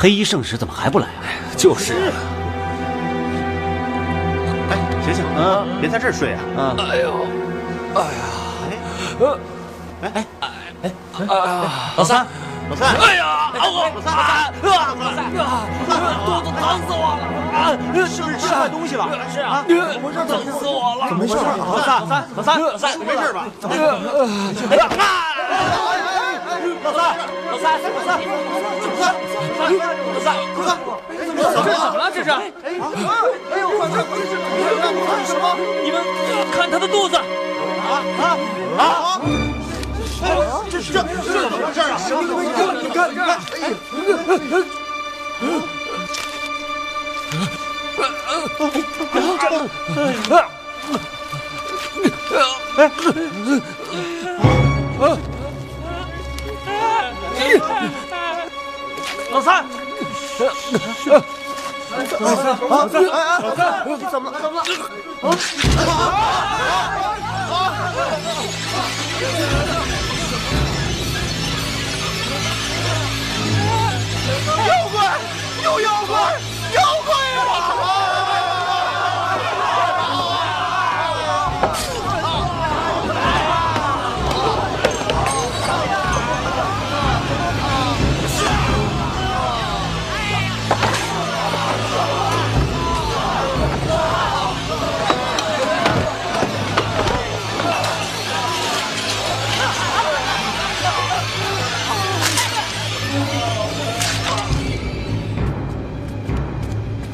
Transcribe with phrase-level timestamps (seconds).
[0.00, 1.26] 黑衣圣使怎么还不来啊？
[1.56, 2.14] 就是啊。
[4.70, 5.24] 哎，醒醒。
[5.34, 5.66] 啊！
[5.80, 6.38] 别在这儿睡啊！
[6.56, 7.26] 啊，哎呦，
[7.96, 8.22] 哎呀，
[10.02, 10.46] 哎，哎哎
[10.82, 10.90] 哎，
[11.96, 12.24] 老三，
[12.70, 14.54] 老三，哎呀，老三，老三，啊，
[14.94, 17.26] 老三，肚子疼死我了。
[17.58, 17.74] 啊！
[18.06, 19.02] 是不是吃坏东西了？
[19.34, 20.18] 是啊，怎么回事？
[20.28, 21.08] 疼死我了！
[21.08, 21.34] 怎么回事？
[21.34, 23.48] 老三，老三，老三，老三，你没事吧？
[23.68, 23.74] 哎
[24.76, 24.86] 呀，
[26.84, 27.02] 老三，
[27.50, 29.02] 老三，老三，老三，
[29.76, 29.80] 老
[30.20, 30.68] 三，老三，
[31.16, 32.00] 这怎么了？
[32.14, 32.30] 这是？
[32.30, 32.36] 哎
[32.72, 34.10] 呦，快快快！
[34.18, 34.32] 这是
[34.78, 34.86] 这
[35.18, 35.44] 是什么？
[35.82, 35.94] 你们
[36.52, 37.16] 看他的肚子！
[37.16, 37.20] 啊
[38.18, 38.22] 啊
[38.78, 39.20] 啊！
[40.70, 41.84] 这这这怎么回事啊？
[42.82, 43.28] 你看你看，
[43.60, 43.62] 哎。
[59.30, 59.64] 老三，
[62.20, 64.40] 老三，老三，哎哎，老三，怎么了？
[64.40, 64.64] 怎么了？
[65.22, 65.34] 啊
[74.66, 75.18] 妖怪，
[75.64, 76.16] 有妖怪，
[76.74, 77.77] 妖怪啊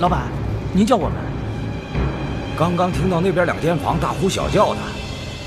[0.04, 0.24] 老板，
[0.74, 1.16] 您叫我们？
[2.58, 4.80] 刚刚听到那边两间房大呼小叫的，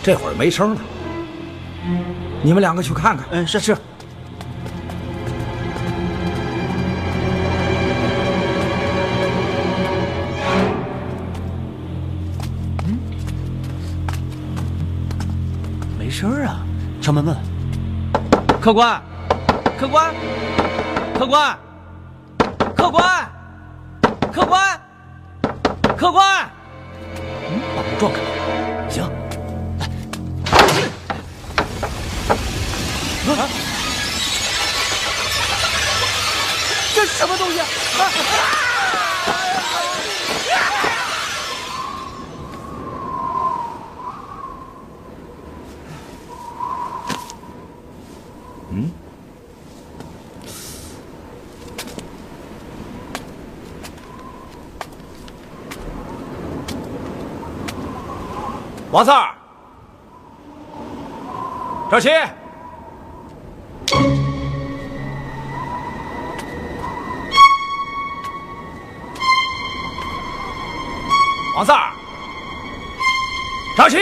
[0.02, 0.82] 这会儿没声了。
[2.42, 3.28] 你们两个去看看。
[3.30, 3.78] 嗯，是是。
[12.88, 12.98] 嗯，
[16.00, 16.66] 没声儿啊！
[17.00, 17.38] 敲门问。
[18.60, 19.00] 客官，
[19.78, 20.16] 客官，
[21.14, 21.56] 客官，
[22.76, 23.04] 客官，
[25.98, 26.48] 客官。
[27.50, 28.20] 嗯，把门撞开。
[28.88, 29.04] 行，
[33.28, 33.34] 来。
[33.34, 33.50] 啊！
[36.94, 37.60] 这什么东西？
[37.60, 37.64] 啊
[38.00, 38.57] 啊！
[58.98, 59.30] 王四儿，
[61.92, 62.10] 赵七，
[71.56, 71.92] 王四儿，
[73.78, 74.00] 赵七。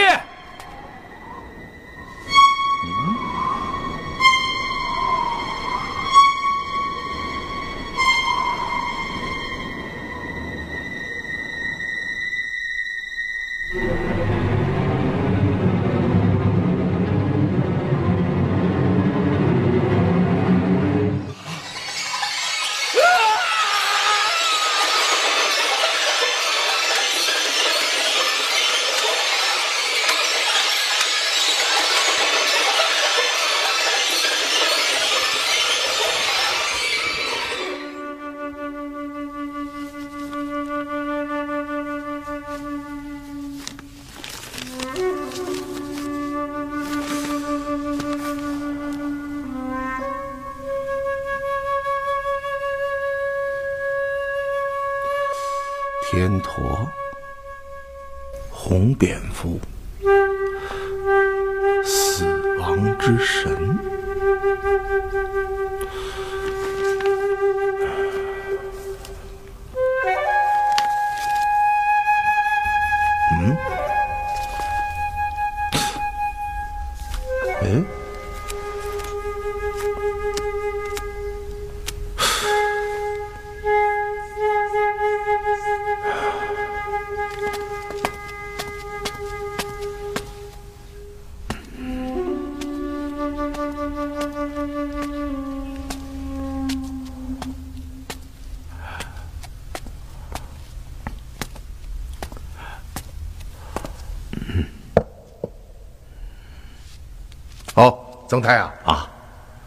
[108.36, 109.10] 哦，曾太啊，啊，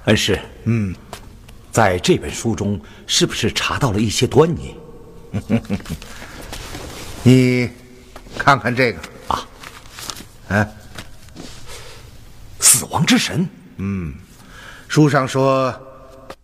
[0.06, 0.96] 恩师，嗯，
[1.72, 4.76] 在这本书中是不是查到了一些端倪？
[7.24, 7.70] 你
[8.38, 9.00] 看看这个。
[9.28, 9.48] 啊，
[10.50, 10.68] 哎，
[12.60, 14.14] 死亡之神，嗯。
[14.88, 15.74] 书上说，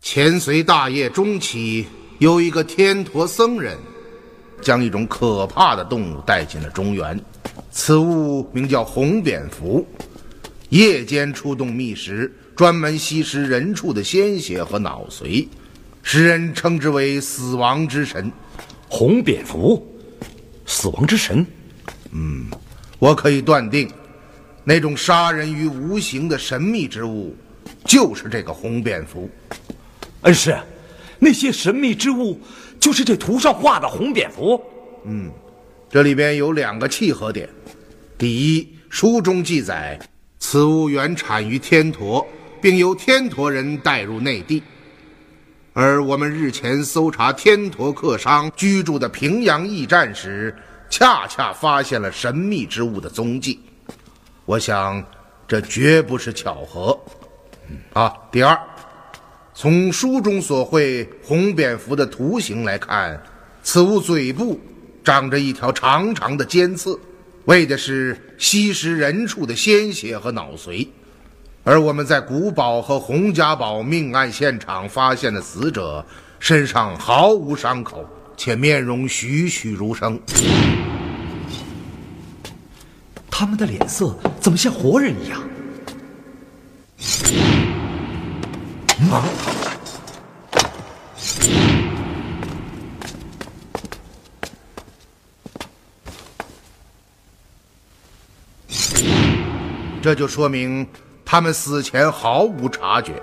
[0.02, 1.88] 前隋大业中期，
[2.20, 3.78] 有一个天陀僧人，
[4.62, 7.20] 将一种可怕的动物带进了中原。
[7.72, 9.86] 此物名叫红蝙蝠，
[10.70, 15.48] 夜间出动觅食，专门吸食人畜的鲜血和脑髓，
[16.02, 18.32] 世人称之为死亡之神。
[18.88, 19.86] 红蝙蝠，
[20.66, 21.46] 死亡之神。
[22.12, 22.46] 嗯
[22.98, 23.90] 我可以断定，
[24.64, 27.36] 那种杀人于无形的神秘之物，
[27.84, 29.30] 就是这个红蝙蝠。
[30.22, 30.58] 恩师，
[31.20, 32.40] 那些神秘之物
[32.80, 34.62] 就是这图上画的红蝙蝠。
[35.06, 35.30] 嗯
[35.90, 37.50] 这里边有两个契合点：
[38.18, 40.00] 第一，书中记载，
[40.48, 42.26] 此物原产于天陀，
[42.62, 44.62] 并由天陀人带入内地。
[45.74, 50.56] 而我们日前搜查天陀客商居住的平阳驿站时，
[50.88, 53.60] 恰恰发现了神秘之物的踪迹。
[54.46, 55.04] 我想，
[55.48, 56.96] 这绝不是巧合。
[57.94, 58.56] 啊，第二，
[59.56, 63.20] 从书中所绘红蝙蝠的图形来看，
[63.64, 64.60] 此物嘴部
[65.04, 67.00] 长着一条长长的尖刺，
[67.46, 70.88] 为的是吸食人畜的鲜血和脑髓。
[71.64, 76.06] 而我们在古堡和洪家堡命案现场发现的死者
[76.40, 80.20] 身上毫无伤口，且面容栩栩如生。
[83.32, 85.42] 他们的脸色怎么像活人一样？
[89.12, 89.26] 啊！
[100.06, 100.86] 这就说明
[101.26, 103.14] 他们死前毫无察觉。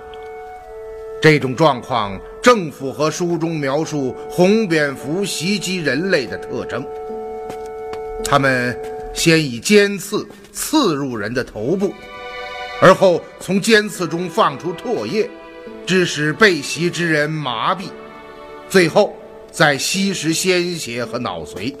[1.21, 6.85] 这种状况正符合书中描述红蝙蝠袭击人类的特征。
[8.25, 8.77] 他们
[9.13, 11.93] 先以尖刺刺入人的头部，
[12.81, 15.29] 而后从尖刺中放出唾液，
[15.85, 17.83] 致使被袭之人麻痹，
[18.67, 19.15] 最后
[19.53, 21.73] 再吸食鲜血和脑髓。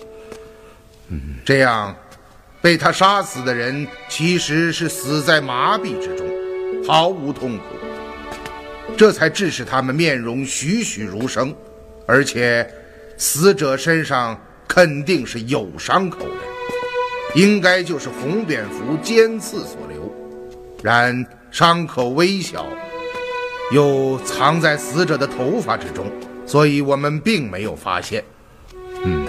[1.43, 1.93] 这样，
[2.63, 6.25] 被他杀死的人其实是死在麻痹之中，
[6.87, 7.63] 毫无痛苦，
[8.95, 11.53] 这才致使他们面容栩栩如生，
[12.07, 12.65] 而且
[13.17, 20.09] 死者身上肯定是有伤口的，应该就是红蝙蝠尖刺所留。
[20.81, 22.65] 然伤口微小，
[23.73, 26.09] 又藏在死者的头发之中，
[26.45, 28.23] 所以我们并没有发现。
[29.03, 29.25] 嗯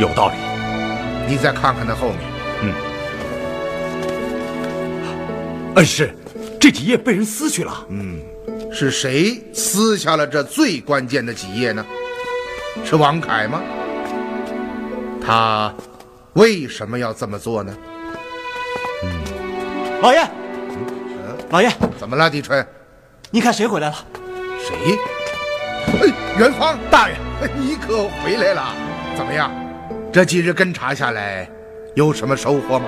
[0.00, 0.53] 有道理。
[1.26, 2.20] 你再看看那后面，
[2.62, 2.72] 嗯，
[5.76, 6.14] 恩师，
[6.60, 7.86] 这几页被人撕去了。
[7.88, 8.20] 嗯
[8.72, 11.86] 是谁撕下了这最关键的几页呢？
[12.84, 13.62] 是王凯吗？
[15.24, 15.72] 他
[16.32, 17.72] 为什么要这么做呢？
[20.02, 20.28] 老爷，
[21.50, 22.66] 老爷，怎么了，狄春？
[23.30, 23.96] 你看谁回来了？
[24.58, 24.98] 谁？
[26.02, 27.16] 哎，元芳大人，
[27.56, 28.74] 你可回来了？
[29.16, 29.50] 怎么样？
[30.14, 31.50] 这几日跟查下来，
[31.94, 32.86] 有什么收获吗？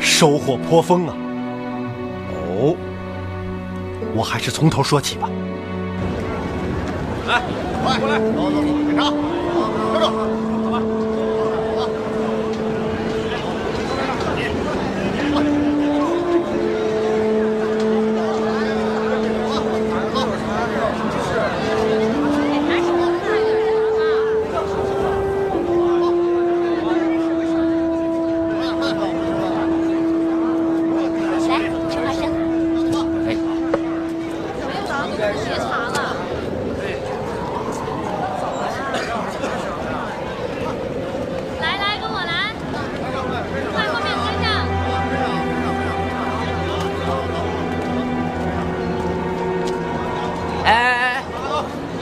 [0.00, 1.14] 收获颇丰啊！
[2.56, 2.74] 哦，
[4.14, 5.28] 我还是从头说起吧。
[7.26, 7.42] 来，
[7.84, 9.12] 快过来，走走走，检查，
[9.92, 10.57] 站住！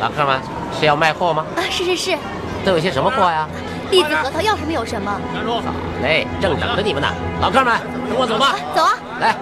[0.06, 0.40] 老客们
[0.78, 1.44] 是要卖货吗？
[1.56, 2.16] 啊，是是是，
[2.64, 3.48] 都有些什么货呀？
[3.90, 5.20] 栗子、核桃要什么有什么。
[5.34, 5.60] 站住！
[6.00, 7.08] 嘞，正等着你们呢。
[7.40, 7.76] 老客们，
[8.08, 8.54] 跟我走吧。
[8.72, 8.92] 走啊！
[9.18, 9.34] 来，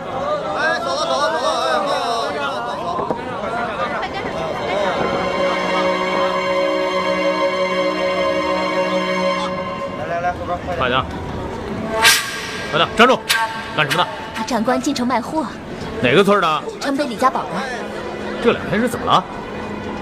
[0.57, 1.37] 哎，走了走了走
[10.17, 11.05] 了，快点，
[12.71, 13.21] 快点，站住！
[13.77, 14.09] 干什么呢？
[14.47, 15.45] 长官进城卖货，
[16.01, 16.63] 哪个村的？
[16.81, 17.49] 城北李家堡的。
[18.43, 19.23] 这两天是怎么了？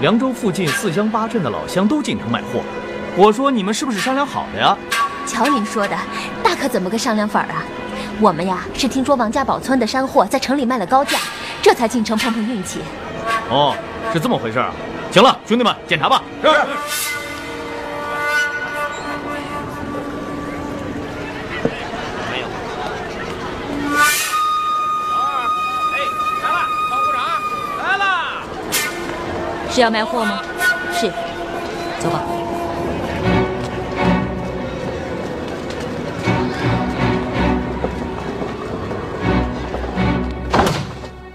[0.01, 2.61] 凉州附近四乡八镇的老乡都进城买货。
[3.15, 4.77] 我说你们是不是商量好的呀？
[5.25, 5.97] 瞧您说的，
[6.43, 7.63] 大可怎么个商量法啊？
[8.19, 11.17] 我们呀是听说王家堡村的山货在城里卖了高价，
[11.61, 12.79] 这才进城碰碰运气。
[13.49, 13.75] 哦，
[14.11, 14.71] 是这么回事啊。
[15.11, 16.21] 行了，兄弟们，检查吧。
[16.41, 17.12] 是。
[29.73, 30.39] 是要卖货吗？
[30.93, 31.11] 是。
[31.99, 32.21] 走吧。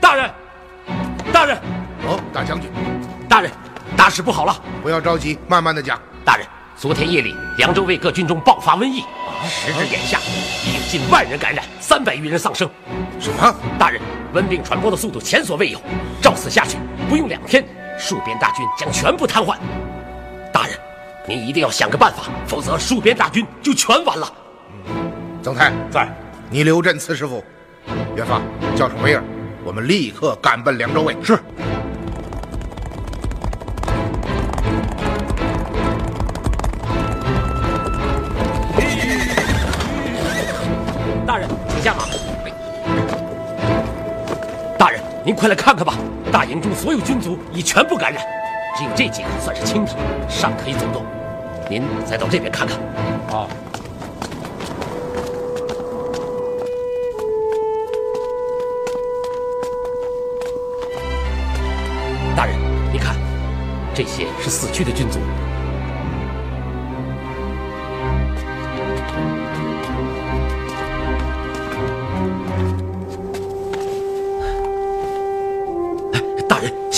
[0.01, 0.31] 大人，
[1.33, 1.59] 大人，
[2.07, 2.71] 哦，大将军，
[3.29, 3.51] 大人，
[3.97, 4.55] 大事不好了！
[4.85, 5.99] 不要着急，慢慢的讲。
[6.25, 9.03] 大人，昨天夜里，凉州卫各军中爆发瘟疫，
[9.47, 10.19] 时至眼下，
[10.65, 12.69] 已有近万人感染，三百余人丧生。
[13.21, 13.55] 什么？
[13.79, 14.01] 大人，
[14.35, 15.81] 瘟病传播的速度前所未有，
[16.21, 16.79] 照此下去，
[17.09, 17.65] 不用两天，
[17.99, 19.57] 戍边大军将全部瘫痪。
[20.53, 20.79] 大人，
[21.27, 24.33] 您一定要想个办法，否则戍边大军就全完了。
[25.43, 26.09] 曾泰在，
[26.51, 27.45] 你留镇刺史府。
[28.17, 28.43] 元芳，
[28.77, 29.23] 叫上威尔，
[29.65, 31.17] 我们立刻赶奔凉州卫。
[31.23, 31.39] 是。
[45.29, 45.93] 您快来看看吧，
[46.33, 48.25] 大营中所有军卒已全部感染，
[48.75, 49.95] 只有这几个算是轻的，
[50.27, 51.05] 尚可以走动。
[51.69, 52.79] 您再到这边看看。
[53.31, 53.47] 啊。
[62.35, 62.57] 大人，
[62.91, 63.15] 你看，
[63.95, 65.19] 这些是死去的军卒。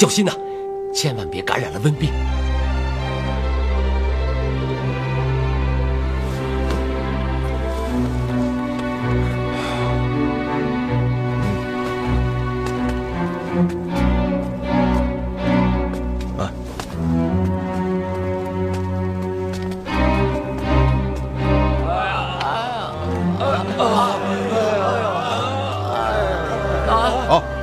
[0.00, 0.32] 小心呐、
[0.94, 2.08] 千万别感染了瘟病。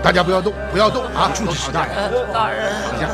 [0.08, 1.30] 大家不要动，不要动啊！
[1.36, 1.98] 注意好，大人，
[2.32, 3.10] 大人，等一下。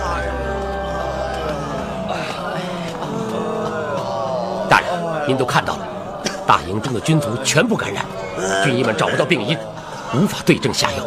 [4.69, 5.87] 大人，您都看到了，
[6.45, 8.05] 大营中的军卒全部感染，
[8.63, 9.57] 军医们找不到病因，
[10.13, 11.03] 无法对症下药。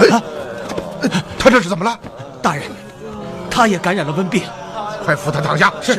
[0.00, 0.20] 哎，
[1.38, 1.98] 他这是怎么了？
[2.42, 2.64] 大人，
[3.50, 4.42] 他也感染了瘟病。
[5.06, 5.72] 快扶他躺下。
[5.80, 5.98] 是。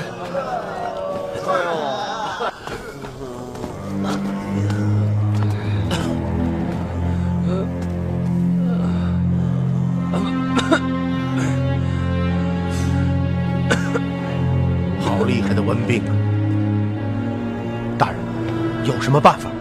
[19.03, 19.52] 什么办法？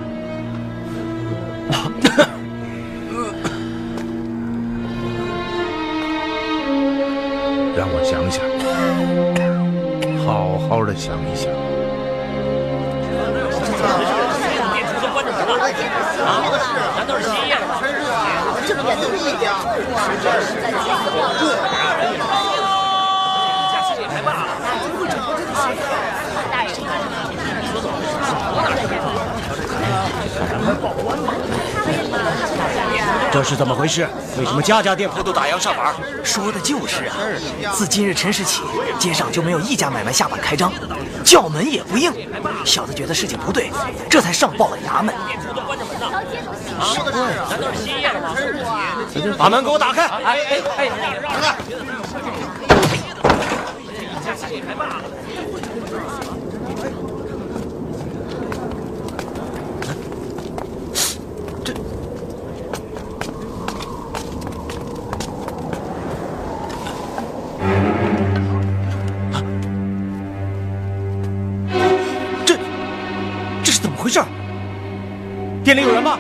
[33.53, 34.09] 是怎么回事？
[34.39, 35.95] 为什么家家店铺都打烊上班？
[36.25, 37.17] 说的就是啊！
[37.75, 38.63] 自今日辰时起，
[38.99, 40.73] 街上就没有一家买卖下板开张，
[41.23, 42.11] 叫门也不应。
[42.65, 43.71] 小子觉得事情不对，
[44.09, 45.15] 这才上报了衙门。
[49.37, 50.07] 把门给我打开！
[50.07, 50.89] 哎哎哎！
[54.25, 54.33] 这
[75.65, 76.19] 店里有人吗？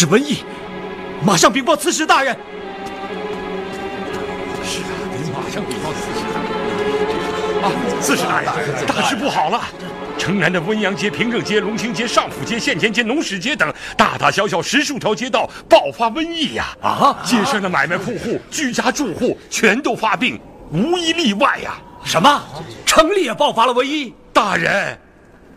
[0.00, 0.38] 是瘟疫！
[1.22, 2.34] 马上禀报刺史大人。
[4.64, 6.48] 是啊，得马上禀报刺史大人。
[7.62, 7.68] 啊，
[8.00, 9.60] 刺史大人，大事不好了！
[10.16, 16.74] 城南的温阳街、平正街、龙兴街、上府街、县前街、农史街等大大小小十数条街道爆发瘟疫呀！
[16.80, 20.40] 啊，街上的买卖铺户、居家住户全都发病，
[20.72, 21.74] 无一例外呀！
[22.06, 22.42] 什么？
[22.86, 24.14] 城里也爆发了瘟疫？
[24.32, 24.98] 大人，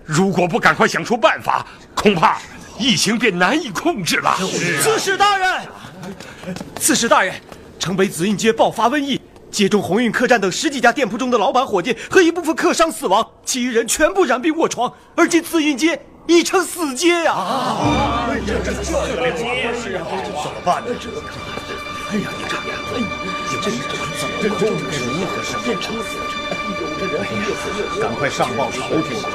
[0.03, 2.39] 如果不赶快想出办法，恐怕
[2.77, 4.36] 疫情便难以控制了。
[4.81, 5.67] 刺史大人，
[6.79, 7.33] 刺史大人，
[7.79, 9.19] 城北紫印街爆发瘟疫，
[9.51, 17.33] 街中鸿运客栈等十几家店铺中的老板、伙计和一部分客商死亡，其余人全部染病卧床，而今紫印街已成死街呀！
[17.33, 18.93] 啊，这这这是
[19.95, 20.07] 啊，
[20.43, 20.88] 怎么办呢？
[20.99, 21.09] 这，
[22.12, 22.97] 哎呀，你这样，哎，
[23.49, 23.71] 这这
[24.41, 26.41] 这这如何是变成死城？
[26.73, 29.29] 有的人越死越赶快上报朝廷吧。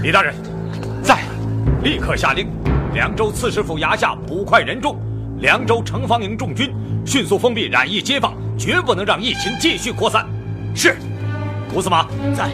[0.00, 0.32] 李大人，
[1.02, 1.18] 在，
[1.82, 2.46] 立刻下令，
[2.94, 4.96] 凉州刺史府衙下捕快人众，
[5.40, 6.72] 凉州城防营众军，
[7.04, 10.24] 迅速封闭染疫街坊，绝不能让疫情继续扩散。
[10.74, 10.96] 是，
[11.72, 12.52] 胡司马在，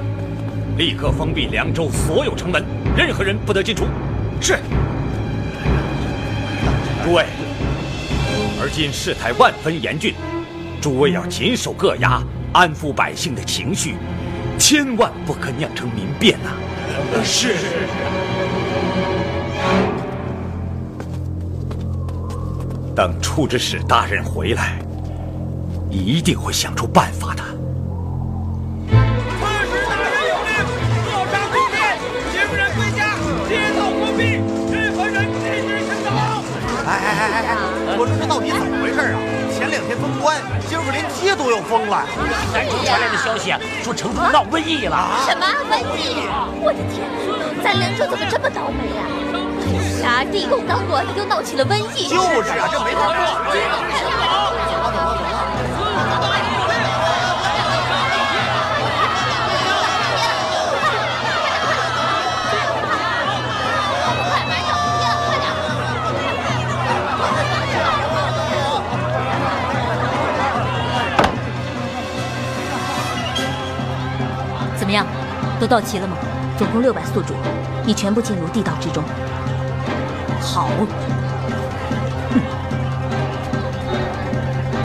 [0.79, 2.65] 立刻封闭凉州所有城门，
[2.97, 3.85] 任何人不得进出。
[4.41, 4.59] 是。
[7.05, 7.27] 诸位，
[8.61, 10.15] 而今事态万分严峻，
[10.81, 13.97] 诸位要谨守各衙，安抚百姓的情绪，
[14.59, 16.51] 千万不可酿成民变呐、
[17.23, 17.55] 是。
[22.97, 24.79] 等处置使大人回来，
[25.91, 27.45] 一定会想出办法的。
[31.07, 31.79] 坐上宫殿，
[32.33, 33.15] 行人归家，
[33.49, 34.41] 街道关闭，
[34.73, 36.09] 任何人禁止行走。
[36.87, 37.55] 哎哎哎哎哎，
[37.97, 38.68] 我说这到底怎么
[40.21, 40.37] 关，
[40.69, 42.05] 今儿个连街都要封了。
[42.53, 44.97] 南州传来的消息说城中闹瘟疫了。
[45.29, 46.27] 什么瘟疫？
[46.61, 47.09] 我的天，
[47.63, 49.03] 咱兰州怎么这么倒霉呀、
[50.03, 52.09] 啥地宫当官，又闹起了瘟疫。
[52.09, 54.48] 就是啊，这没法过。
[75.61, 76.17] 都到齐了吗？
[76.57, 77.35] 总共六百宿主，
[77.87, 79.03] 已全部进入地道之中。
[80.41, 80.69] 好。
[82.31, 82.41] 哼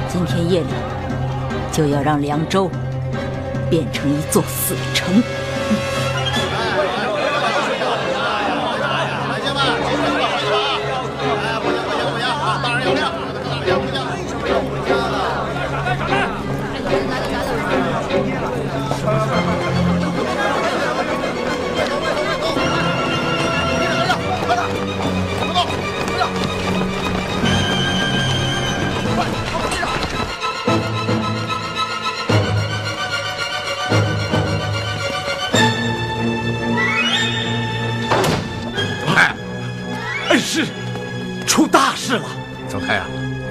[0.08, 0.68] 今天夜里
[1.72, 2.70] 就要让凉州
[3.70, 5.22] 变成一座死城。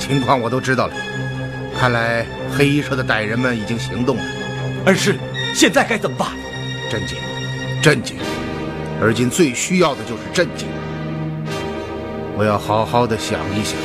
[0.02, 0.94] 情况我都知道了，
[1.78, 4.22] 看来黑衣社的歹人们已经行动了。
[4.84, 5.16] 而是，
[5.54, 6.28] 现在该怎么办？
[6.90, 7.16] 镇静，
[7.80, 8.16] 镇静。
[9.00, 10.66] 而今最需要的就是镇静。
[12.36, 13.78] 我要好好的想一想。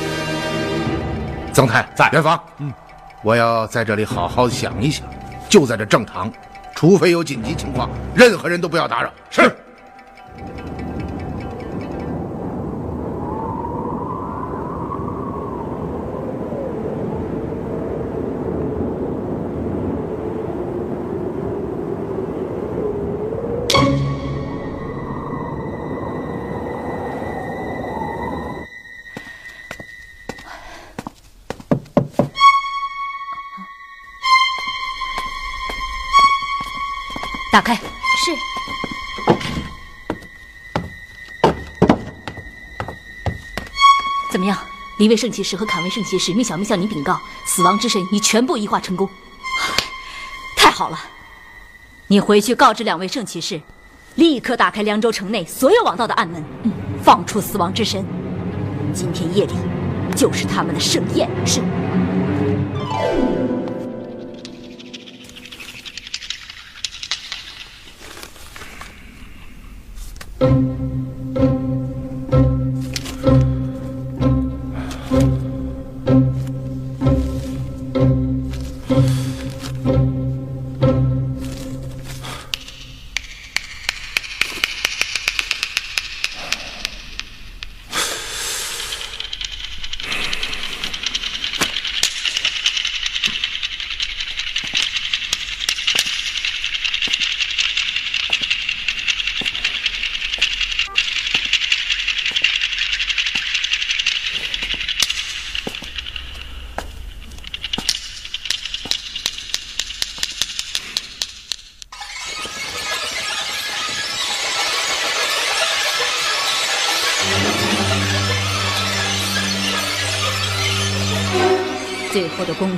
[1.53, 2.73] 曾太在元芳，嗯，
[3.21, 5.05] 我要在这里好好想一想，
[5.47, 6.33] 就在这正堂，
[6.75, 9.13] 除非有紧急情况，任何人都不要打扰。
[9.29, 9.55] 是。
[37.57, 37.73] 打开。
[37.73, 37.81] 是。
[44.31, 44.55] 怎么样？
[44.99, 49.09] 离位圣骑士和坎位圣骑士命小妹向你禀告，死亡之神已全部异化成功。
[50.55, 50.99] 太好了！
[52.05, 53.59] 你回去告知两位圣骑士，
[54.13, 56.71] 立刻打开凉州城内所有网道的暗门，嗯，
[57.03, 58.05] 放出死亡之神。
[58.93, 59.55] 今天夜里
[60.15, 61.27] 就是他们的盛宴。
[61.43, 61.59] 是。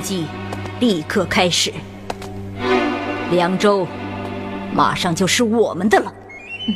[0.00, 0.26] 后的攻击
[0.80, 1.72] 立刻开始，
[3.30, 3.86] 凉州
[4.72, 6.12] 马上就是我们的了。
[6.68, 6.74] 嗯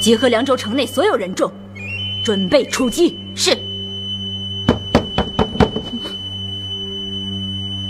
[0.00, 1.52] 结合凉州城内所有人众，
[2.24, 3.18] 准备出击。
[3.34, 3.50] 是。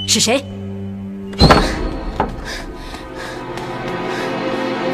[0.09, 0.43] 是谁？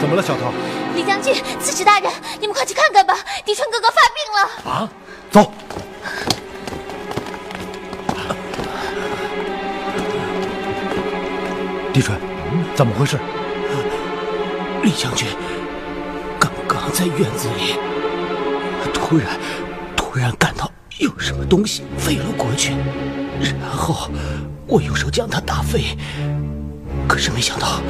[0.00, 0.52] 怎么了，小桃？
[0.96, 4.40] 李将军，刺史大人，你们快去看看吧，狄春哥哥发病了。
[4.70, 4.90] 啊，
[5.30, 5.52] 走。
[11.94, 12.18] 狄春，
[12.74, 13.16] 怎么回事？
[14.82, 15.28] 李将军，
[16.40, 17.76] 刚刚在院子里，
[18.92, 19.38] 突然，
[19.96, 22.72] 突然感到有什么东西飞了过去，
[23.40, 24.10] 然后
[24.66, 25.96] 我用手将它打飞，
[27.06, 27.80] 可是没想到，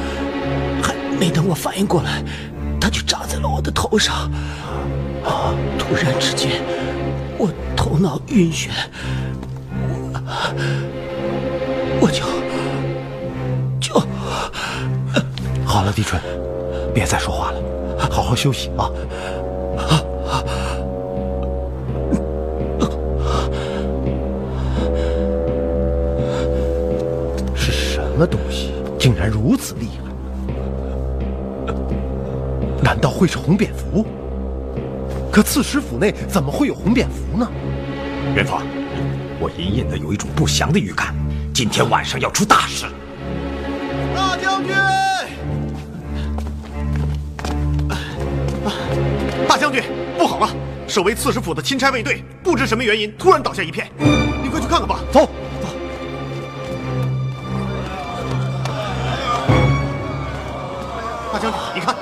[0.83, 2.23] 还没等我反应过来，
[2.79, 4.31] 它就扎在了我的头上。
[5.25, 5.55] 啊！
[5.79, 6.61] 突然之间，
[7.39, 8.69] 我头脑晕眩，
[10.13, 12.23] 我我就
[15.75, 16.21] 好了，狄春，
[16.93, 17.61] 别再说话了，
[18.09, 18.89] 好好休息啊。
[27.53, 31.73] 是什么东西，竟然如此厉害？
[32.81, 34.07] 难道会是红蝙蝠？
[35.29, 37.51] 可刺史府内怎么会有红蝙蝠呢？
[38.33, 38.61] 元芳，
[39.41, 41.13] 我隐隐的有一种不祥的预感，
[41.53, 42.85] 今天晚上要出大事。
[44.15, 44.73] 大将军，
[49.47, 49.83] 大将军，
[50.17, 50.49] 不好了！
[50.87, 53.89] 守卫刺史府的钦差卫队不知什么原因突然倒下一片，
[54.43, 54.99] 你快去看看吧。
[55.11, 55.27] 走。
[61.33, 61.94] 大将军，你看，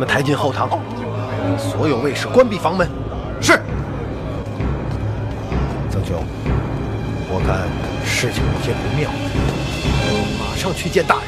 [0.00, 0.70] 们抬进后堂，
[1.58, 2.88] 所有卫士关闭房门。
[3.38, 3.60] 是。
[5.90, 6.24] 曾兄，
[7.28, 7.68] 我看
[8.02, 9.10] 事情有些不妙，
[10.38, 11.24] 马上去见大人。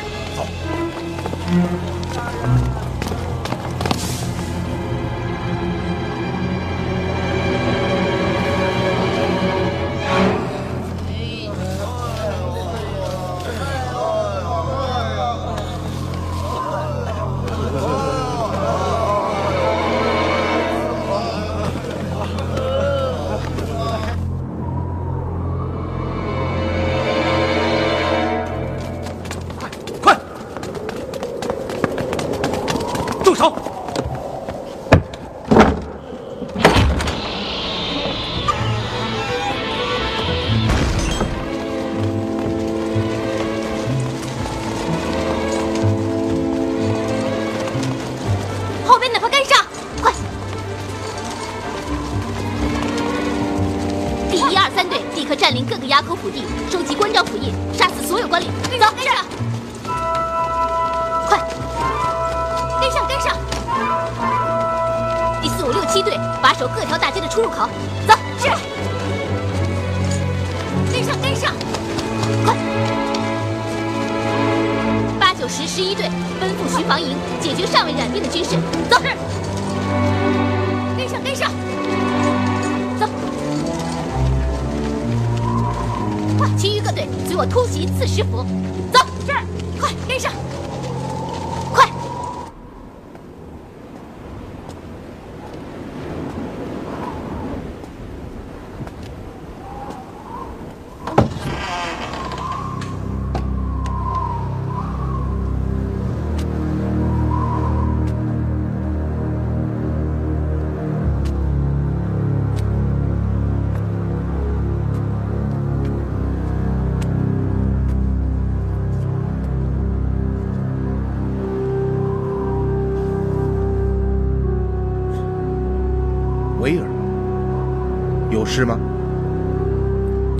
[128.62, 128.78] 事吗？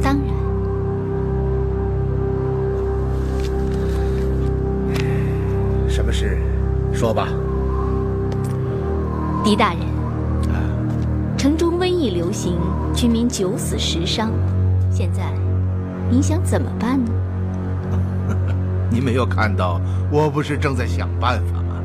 [0.00, 0.26] 当然，
[5.88, 6.38] 什么事？
[6.92, 7.26] 说吧。
[9.42, 9.80] 狄大人，
[11.36, 12.56] 城中瘟疫流行，
[12.94, 14.30] 居民九死十伤，
[14.88, 15.22] 现在
[16.08, 17.10] 您想怎么办呢？
[18.88, 19.80] 你没有看到，
[20.12, 21.82] 我不是正在想办法吗？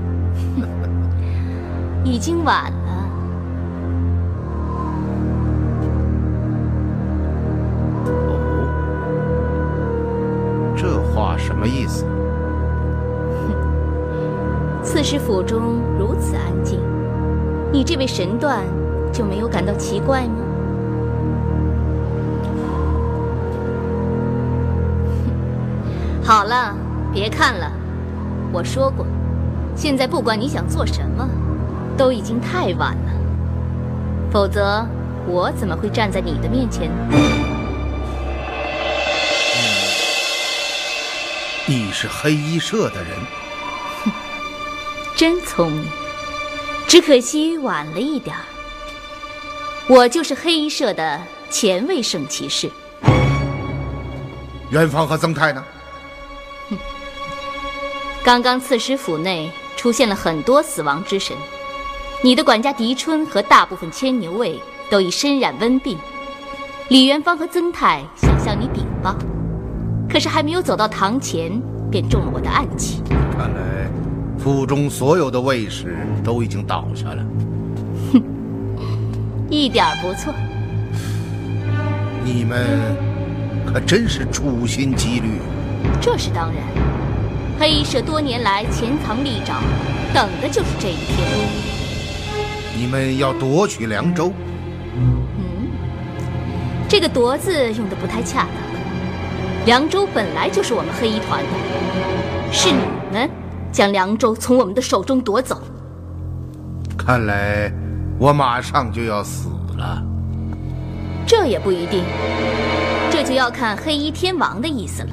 [2.04, 2.77] 已经晚了。
[11.48, 12.04] 什么意思？
[13.48, 16.82] 哼刺史府中如此安静，
[17.72, 18.66] 你这位神断
[19.14, 20.36] 就没有感到奇怪吗？
[26.22, 26.76] 好了，
[27.14, 27.72] 别看了，
[28.52, 29.06] 我说过，
[29.74, 31.26] 现在不管你想做什么，
[31.96, 33.12] 都已经太晚了。
[34.30, 34.86] 否则，
[35.26, 37.47] 我怎么会站在你的面前呢？
[41.70, 43.12] 你是黑衣社的人，
[44.06, 44.12] 哼
[45.18, 45.86] 真聪明，
[46.88, 48.42] 只可惜晚了一点儿。
[49.90, 52.72] 我就是黑衣社的前卫圣骑士。
[54.70, 55.62] 元芳和曾泰呢？
[56.70, 56.78] 哼
[58.24, 61.36] 刚刚刺史府内出现了很多死亡之神，
[62.22, 64.58] 你的管家狄春和大部分牵牛卫
[64.90, 66.00] 都已身染瘟病。
[66.88, 69.14] 李元芳和曾泰想向你禀报，
[70.10, 71.52] 可是还没有走到堂前，
[71.92, 73.02] 便中了我的暗器。
[73.38, 73.90] 看来
[74.38, 77.24] 府中所有的卫士都已经倒下了。
[78.12, 78.22] 哼
[79.50, 80.34] 一点不错。
[82.24, 82.66] 你们
[83.66, 85.40] 可真是处心积虑。
[86.02, 86.64] 这是当然，
[87.60, 89.62] 黑社多年来潜藏利爪，
[90.14, 91.28] 等的就是这一天。
[92.76, 94.32] 你们要夺取凉州？
[94.96, 95.68] 嗯，
[96.90, 98.67] 这个“夺”字用的不太恰当。
[99.68, 102.80] 凉州本来就是我们黑衣团的，是你
[103.12, 103.30] 们
[103.70, 105.62] 将凉州从我们的手中夺走。
[106.98, 107.70] 看来
[108.18, 110.02] 我马上就要死了。
[111.28, 112.06] 这也不一定，
[113.12, 115.10] 这就要看黑衣天王的意思了。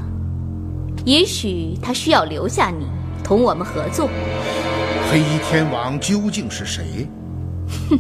[1.05, 2.87] 也许他需要留下你，
[3.25, 4.09] 同我们合作。
[5.11, 7.09] 黑衣天王究竟是谁？
[7.91, 7.99] 哼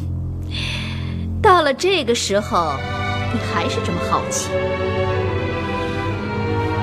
[1.43, 2.75] 到了这个时候，
[3.33, 4.51] 你还是这么好奇？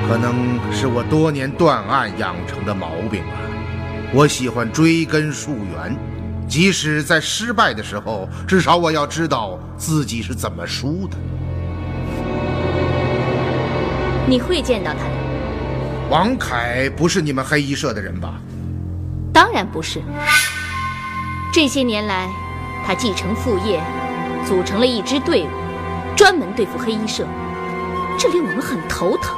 [0.08, 3.34] 可能是我多年断案养成的毛病吧。
[4.14, 5.96] 我喜欢追根溯源，
[6.48, 11.18] 即使在失败的时候，至少我要知道自己是怎么输的。
[14.28, 16.10] 你会见到他的。
[16.10, 18.34] 王凯不是你们黑衣社的人吧？
[19.34, 20.02] 当然不是。
[21.54, 22.30] 这些年来，
[22.86, 23.82] 他继承父业，
[24.46, 25.48] 组成了一支队伍，
[26.18, 27.26] 专门对付黑衣社，
[28.18, 29.38] 这令我们很头疼。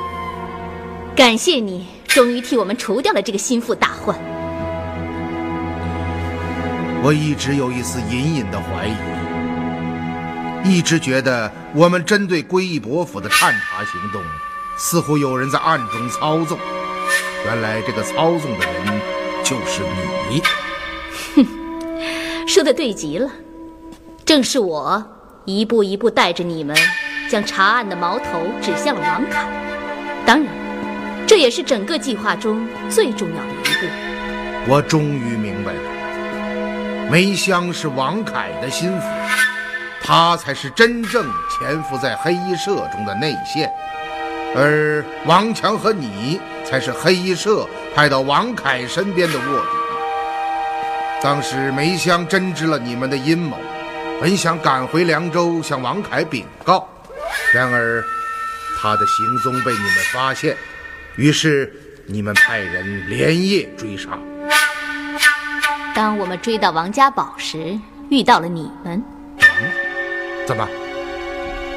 [1.15, 4.17] 感谢你，终于替我们除掉了这个心腹大患。
[7.03, 8.95] 我一直有一丝隐隐的怀疑，
[10.67, 14.23] 一直觉得我们针对归义伯府的探查行动，
[14.75, 16.57] 似乎有人在暗中操纵。
[17.45, 19.01] 原来这个操纵的人
[19.43, 19.83] 就是
[20.31, 20.41] 你。
[21.35, 21.45] 哼
[22.47, 23.29] 说的对极了，
[24.25, 25.05] 正是我
[25.45, 26.75] 一步一步带着你们，
[27.29, 29.47] 将查案的矛头指向了王凯。
[30.25, 30.47] 当然，
[31.33, 34.71] 这也是整个计划中最重要的一步。
[34.71, 39.07] 我终于明白了，梅香是王凯的心腹，
[40.03, 43.73] 他才是真正潜伏在黑衣社中的内线，
[44.55, 49.67] 而王强和你才是黑衣社派到王凯身边的卧底。
[51.19, 53.57] 当时梅香真知了你们的阴谋，
[54.21, 56.87] 本想赶回凉州向王凯禀告，
[57.55, 58.05] 然而
[58.79, 60.55] 他的行踪被你们发现，
[61.15, 61.71] 于是
[62.07, 64.09] 你们派人连夜追杀。
[65.93, 69.03] 当我们追到王家堡时，遇到了你们。
[70.45, 70.67] 怎么？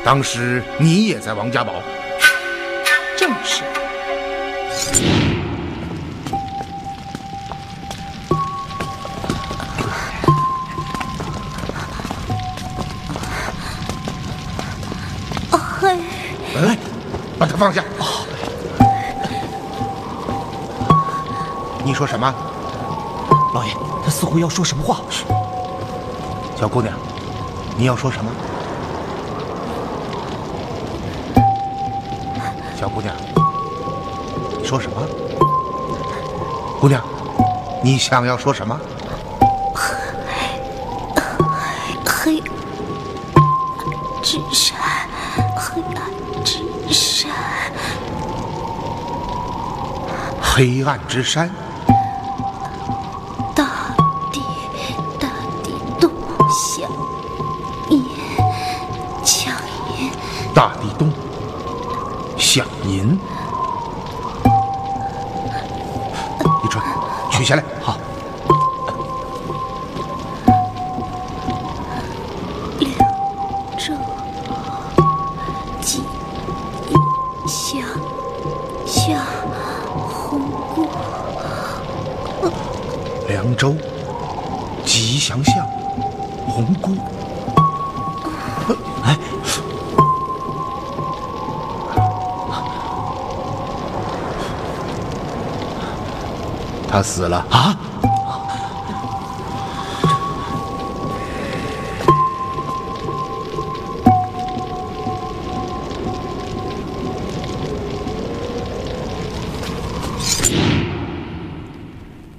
[0.05, 1.83] 当时你也在王家堡？
[3.17, 3.63] 正是。
[15.79, 15.99] 嘿，
[16.57, 16.79] 哎，
[17.39, 17.85] 把他放下。
[21.97, 22.31] 说什么？
[23.55, 23.71] 老爷，
[24.05, 25.01] 他似乎要说什么话。
[26.55, 26.93] 小姑娘，
[27.75, 28.31] 你要说什么？
[32.79, 33.17] 小姑娘，
[34.59, 35.01] 你说什么？
[36.79, 37.03] 姑娘，
[37.83, 38.79] 你想要说什么？
[42.05, 42.43] 黑
[44.23, 44.77] 之山，
[45.57, 46.61] 黑暗之
[46.93, 47.33] 山，
[50.43, 51.51] 黑暗之山。
[83.67, 83.75] 州
[84.85, 85.67] 吉祥象
[86.47, 86.93] 红姑。
[89.03, 89.19] 哎，
[96.89, 97.77] 他死了啊！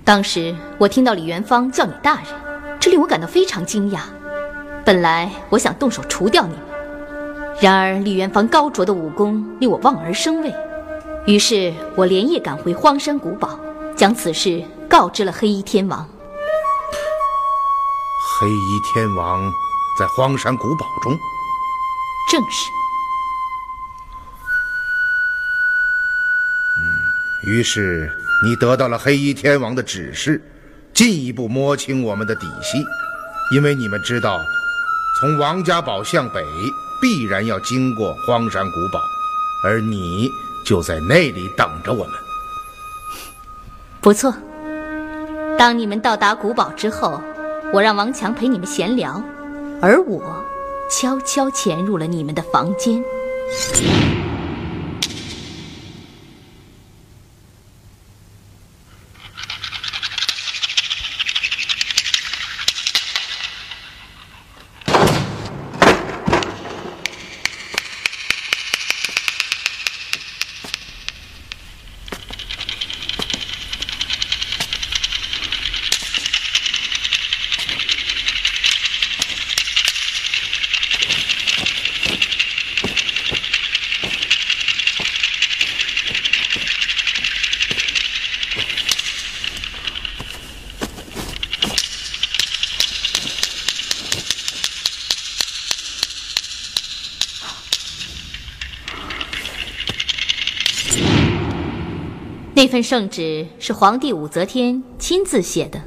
[0.08, 2.24] 当时我听到李元芳叫你大人，
[2.80, 4.00] 这令我感到非常惊讶。
[4.86, 6.64] 本来我想动手除掉你们，
[7.60, 10.56] 然而李元芳高卓的武功令我望而生畏，
[11.26, 13.60] 于是我连夜赶回荒山古堡，
[13.98, 16.08] 将此事告知了黑衣天王。
[18.40, 19.52] 黑衣天王
[20.00, 21.12] 在荒山古堡中，
[22.32, 22.72] 正是。
[27.44, 28.10] 于是
[28.44, 30.42] 你得到了黑衣天王的指示，
[30.94, 32.78] 进一步摸清我们的底细，
[33.52, 34.40] 因为你们知道，
[35.20, 36.44] 从王家堡向北
[37.02, 39.00] 必然要经过荒山古堡，
[39.64, 40.30] 而你
[40.66, 42.14] 就在那里等着我们。
[44.02, 44.34] 不错。
[45.58, 47.20] 当你们到达古堡之后，
[47.74, 49.22] 我让王强陪你们闲聊，
[49.82, 50.46] 而我
[50.92, 53.04] 悄悄潜入了你们的房间。
[102.78, 105.82] 份圣旨是皇帝武则天亲自写的，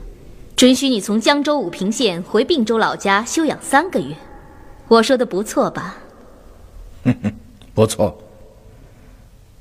[0.56, 4.12] 准许你从江州武平县回并州老家休养三个月。
[4.88, 5.98] 我说的不错吧？
[7.74, 8.18] 不错。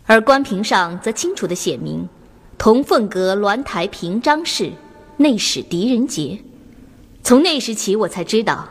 [0.07, 2.09] 而官凭上则清楚的写明：
[2.57, 4.71] 同凤阁鸾台平章事，
[5.17, 6.39] 内史狄仁杰。
[7.21, 8.67] 从那时起，我才知道，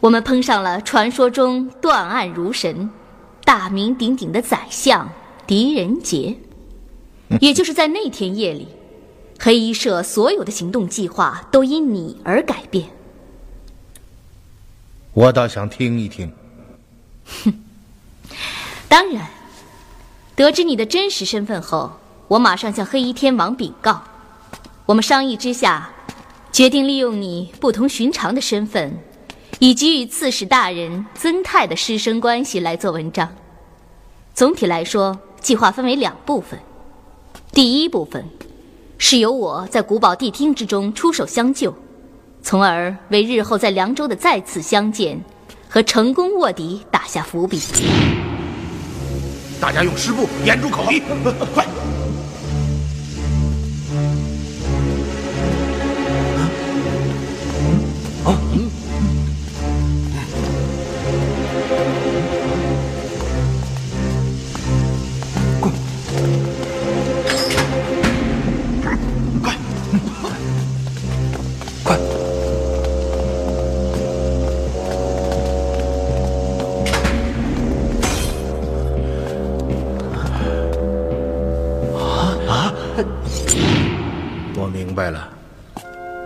[0.00, 2.88] 我们碰上了传说中断案如神、
[3.44, 5.06] 大名鼎鼎的宰相
[5.46, 6.34] 狄仁杰。
[7.40, 8.68] 也就是在那天夜里，
[9.38, 12.88] 黑衣社所有的行动计划都因你而改变。
[15.12, 16.32] 我倒想听一听。
[17.44, 17.52] 哼，
[18.88, 19.28] 当然，
[20.34, 21.92] 得知你的真实身份后，
[22.28, 24.02] 我马上向黑衣天王禀告。
[24.86, 25.90] 我们商议之下，
[26.50, 28.96] 决定利用你不同寻常的身份，
[29.58, 33.30] 以及与刺史大人曾泰的师生关系来做文章。
[34.32, 36.58] 总体来说，计划分为两部分。
[37.52, 38.24] 第一部分
[38.98, 41.74] 是由我在古堡谛厅之中出手相救，
[42.42, 45.20] 从而为日后在凉州的再次相见
[45.68, 47.60] 和成功卧底打下伏笔。
[49.60, 51.02] 大家用湿布掩住口鼻，
[51.52, 51.66] 快！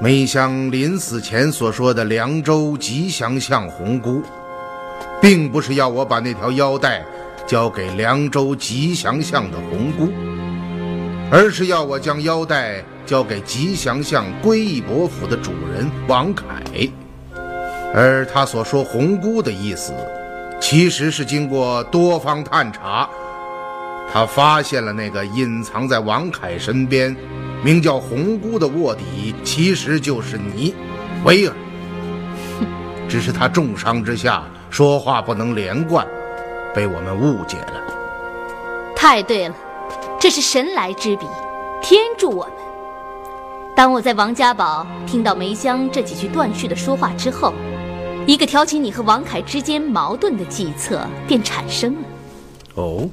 [0.02, 4.20] 梅香临死前所说的凉州吉祥巷红姑，
[5.20, 7.04] 并不是要我把那条腰带
[7.46, 10.12] 交给凉州吉祥巷的红姑，
[11.30, 16.44] 而是要我将腰带交给吉祥巷归义伯府的主人王凯。
[17.94, 19.94] 而他所说红姑的意思，
[20.60, 23.08] 其实是经过多方探查。
[24.12, 27.16] 他发现了那个隐藏在王凯身边，
[27.64, 30.74] 名叫红姑的卧底，其实就是你，
[31.24, 31.54] 威尔。
[33.08, 36.06] 只是他重伤之下说话不能连贯，
[36.74, 37.74] 被我们误解了。
[38.96, 39.54] 太对了，
[40.18, 41.26] 这是神来之笔，
[41.82, 42.52] 天助我们！
[43.76, 47.52] 当我在王家堡听到梅香这几句断续的说话之后，
[48.26, 52.00] 一个挑起你和王凯之间矛盾的计策便产生了。
[52.74, 53.08] 哦。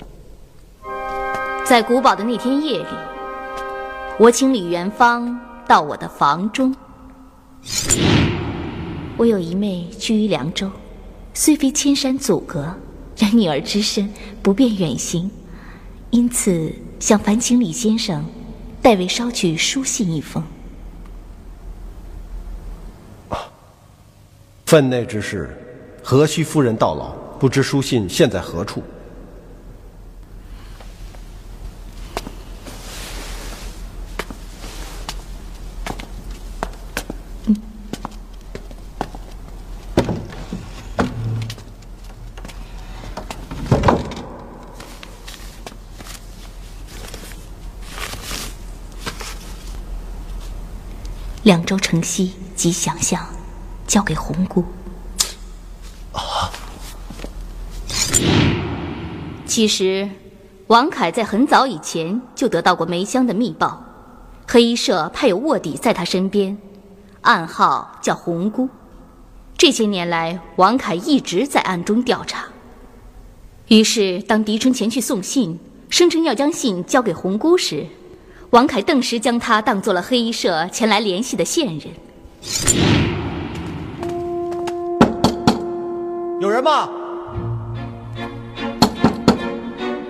[1.66, 2.86] 在古堡的那天夜里，
[4.20, 6.76] 我请李元芳到我的房中。
[9.16, 10.70] 我有一妹居于凉州，
[11.34, 12.76] 虽非千山阻隔，
[13.16, 14.12] 然女儿之身
[14.44, 15.32] 不便远行，
[16.10, 18.26] 因此想烦请李先生
[18.82, 20.44] 代为捎去书信一封。
[24.66, 25.58] 分内之事，
[26.04, 27.12] 何须夫人到老？
[27.40, 28.84] 不知书信现在何处？
[51.50, 53.28] 凉州城西及祥巷，
[53.88, 54.64] 交给红姑。
[56.12, 56.46] 啊！
[59.48, 60.08] 其实，
[60.68, 63.84] 王凯在很早以前就得到过梅香的密报，
[64.48, 66.56] 黑衣社派有卧底在他身边，
[67.22, 68.70] 暗号叫红姑。
[69.58, 72.46] 这些年来，王凯一直在暗中调查。
[73.70, 77.88] 于是，当狄春前去送信，声称要将信交给红姑时，
[78.52, 81.82] 王凯顿时将他当做了黑衣社前来联系的线人。
[86.42, 86.90] 有人吗？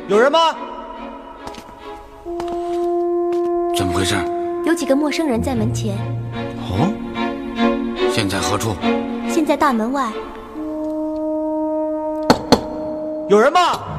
[0.07, 0.55] 有人吗？
[3.75, 4.15] 怎么回事？
[4.65, 5.97] 有几个陌生人在门前，
[6.59, 6.93] 哦，
[8.09, 8.73] 现在何处？
[9.29, 10.09] 现在大门外。
[13.27, 13.98] 有人吗？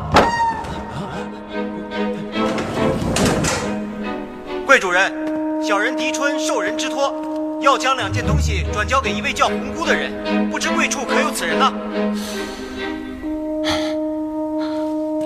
[4.70, 5.12] 贵主人，
[5.60, 7.12] 小人狄春受人之托，
[7.60, 11.72] 要将两件东西转交给一位叫红姑的人，不知贵处可有此人呢？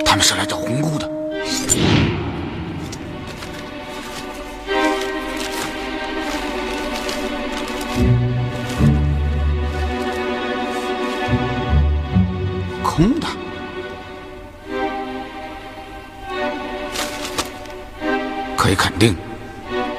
[0.03, 1.14] 他们是来找红姑的。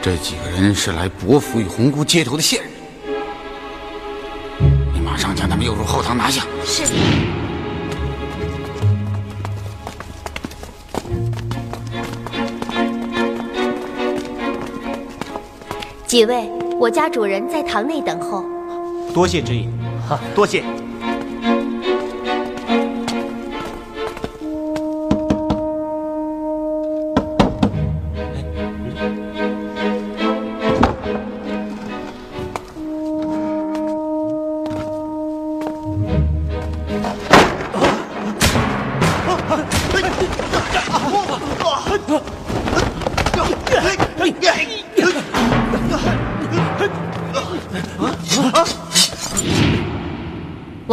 [0.06, 2.70] 这几个人是来伯府与红姑接头的线人。
[4.94, 6.46] 你马上将他们诱入后堂拿下。
[6.64, 6.84] 是。
[16.06, 18.46] 几位，我家主人在堂内等候。
[19.12, 19.72] 多谢指引，
[20.08, 20.64] 哈，多谢。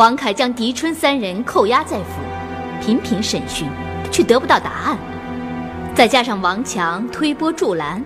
[0.03, 3.69] 王凯将狄春三人扣押在府，频频审讯，
[4.11, 4.99] 却得不到答案。
[5.95, 8.05] 再加上王强推波助澜，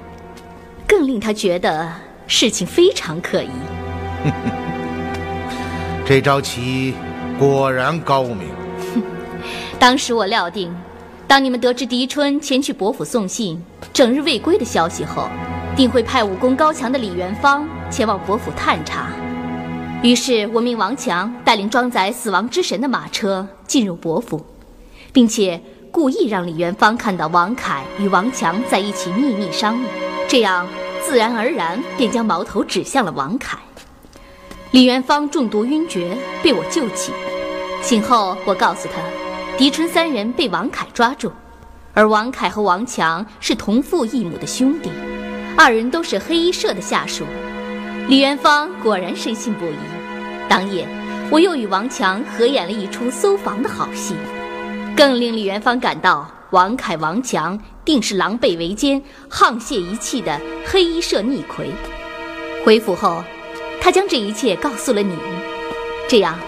[0.86, 1.90] 更令他觉得
[2.26, 3.48] 事情非常可疑。
[6.04, 6.92] 这招棋
[7.38, 8.40] 果然高明。
[9.80, 10.70] 当时我料定，
[11.26, 13.58] 当你们得知狄春前去伯府送信，
[13.94, 15.30] 整日未归的消息后，
[15.74, 19.06] 定会派武功高强的李元芳前往伯府探查。
[20.02, 24.44] 于是我命王强带领装载死亡之神的马车进入伯府，
[25.12, 29.86] 并且故意让李元芳看到王凯与王强在一起秘密商议，
[30.28, 30.66] 这样
[31.04, 33.58] 自然而然便将矛头指向了王凯。
[34.70, 37.12] 李元芳中毒晕厥，被我救起。
[37.82, 39.00] 醒后，我告诉他，
[39.56, 41.32] 狄春三人被王凯抓住，
[41.94, 44.90] 而王凯和王强是同父异母的兄弟，
[45.56, 47.24] 二人都是黑衣社的下属。
[48.08, 49.76] 李元芳果然深信不疑。
[50.48, 50.86] 当夜，
[51.28, 54.14] 我又与王强合演了一出搜房的好戏，
[54.96, 61.68] 更令李元芳感到王凯、王强定是狼狈为奸、沆瀣一气的黑衣社逆魁。
[62.64, 63.24] 回府后，
[63.80, 65.18] 他将这一切告诉了你，
[66.08, 66.38] 这样，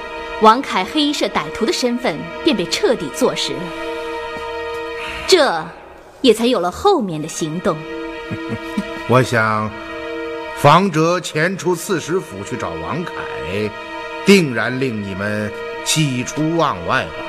[0.43, 3.61] 王凯黑衣社歹徒的身份便被彻底坐实了。
[5.27, 5.65] 这，
[6.21, 7.77] 也才有了后面的行动。
[9.11, 9.69] 我想，
[10.61, 13.13] 房哲前出刺史府去找王凯，
[14.27, 15.53] 定然令你们
[15.85, 17.25] 喜出望外吧。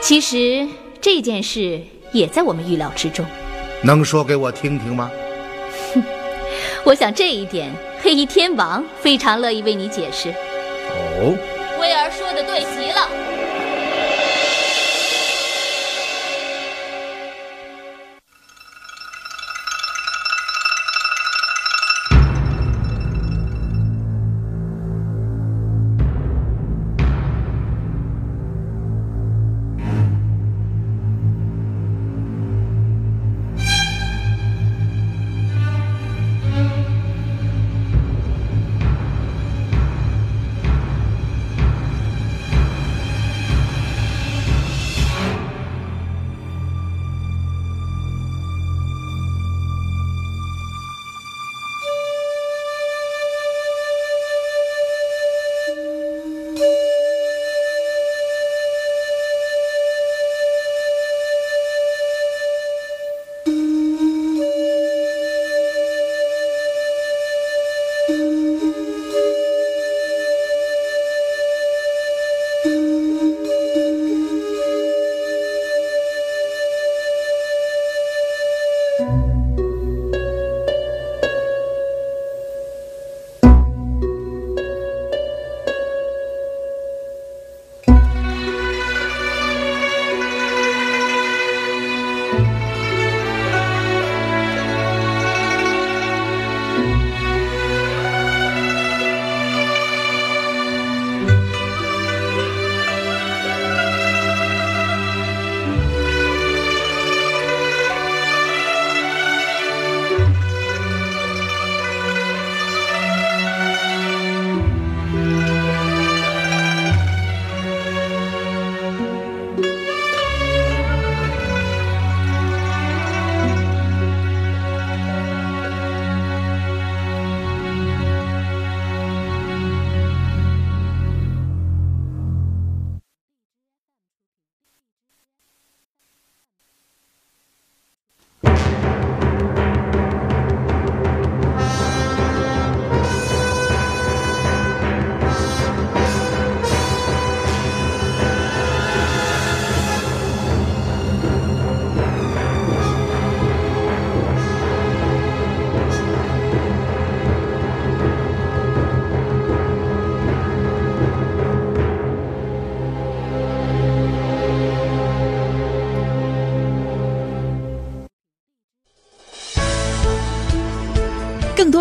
[0.00, 0.64] 其实
[1.00, 1.80] 这件事
[2.12, 3.26] 也在我们预料之中。
[3.82, 5.10] 能说给我听听吗？
[5.92, 6.02] 哼
[6.84, 10.30] 我想这一点，黑衣天王非常乐意为你解释。
[10.30, 11.36] 哦，
[11.80, 13.08] 威儿说的对极了。